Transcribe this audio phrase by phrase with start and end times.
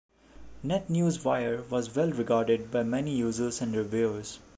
[0.65, 4.39] NetNewsWire was well regarded by many users and reviewers.